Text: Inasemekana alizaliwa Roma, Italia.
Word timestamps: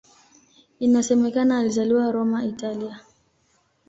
Inasemekana 0.79 1.57
alizaliwa 1.59 2.11
Roma, 2.11 2.43
Italia. 2.45 2.99